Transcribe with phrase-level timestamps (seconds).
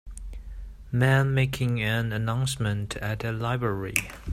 [0.91, 3.93] man making an announcement at a library